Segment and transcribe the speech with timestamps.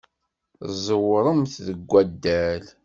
[0.73, 2.63] Tẓewremt deg waddal?